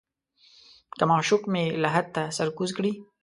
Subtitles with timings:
[0.97, 2.91] که معشوق مې لحد ته سر کوز کړي.